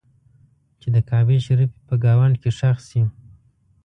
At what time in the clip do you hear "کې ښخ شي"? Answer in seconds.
2.41-3.01